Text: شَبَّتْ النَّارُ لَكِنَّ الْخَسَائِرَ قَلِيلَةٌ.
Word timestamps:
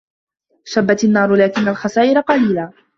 شَبَّتْ 0.63 1.03
النَّارُ 1.03 1.35
لَكِنَّ 1.35 1.67
الْخَسَائِرَ 1.67 2.19
قَلِيلَةٌ. 2.19 2.73